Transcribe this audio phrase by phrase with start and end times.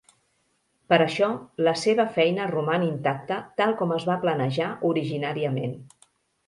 [0.93, 1.27] Per això,
[1.67, 5.83] la seva feina roman intacta tal com es va planejar originàriament.